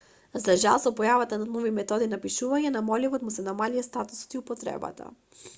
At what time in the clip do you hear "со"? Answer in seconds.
0.85-0.91